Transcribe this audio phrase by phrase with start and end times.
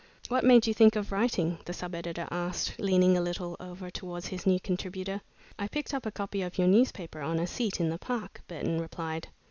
[0.29, 4.29] "What made you think of writing?" the sub editor asked, leaning a little over towards
[4.29, 5.21] his new contributor.
[5.59, 8.79] "I picked up a copy of your newspaper on a seat in the Park," Burton
[8.81, 9.27] replied.